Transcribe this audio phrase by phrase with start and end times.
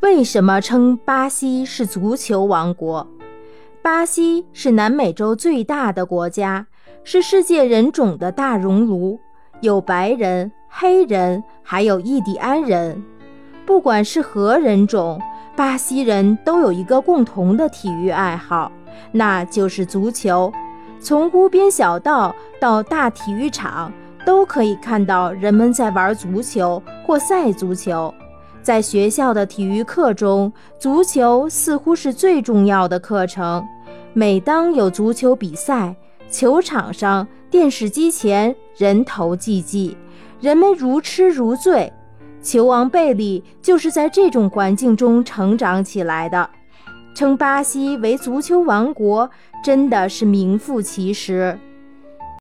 [0.00, 3.04] 为什么称巴西是足球王国？
[3.82, 6.66] 巴西是南美洲最大的国家，
[7.02, 9.18] 是世界人种的大熔炉，
[9.60, 13.02] 有白人、黑人，还有印第安人。
[13.66, 15.20] 不管是何人种，
[15.56, 18.70] 巴西人都有一个共同的体育爱好，
[19.10, 20.52] 那就是足球。
[21.00, 23.92] 从屋边小道到大体育场，
[24.24, 28.14] 都可以看到人们在玩足球或赛足球。
[28.68, 33.66] 在学校的体育课中，足球似乎是最重要的课程。
[34.12, 35.96] 每当有足球比赛，
[36.30, 39.96] 球场上、电视机前人头济济，
[40.38, 41.90] 人们如痴如醉。
[42.42, 46.50] 球王贝利就是在这种环境中成长起来的。
[47.14, 49.30] 称巴西为足球王国，
[49.64, 51.58] 真的是名副其实。